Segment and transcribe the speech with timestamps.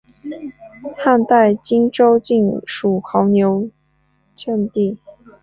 [0.97, 3.69] 汉代今州境属牦牛
[4.35, 4.97] 羌地。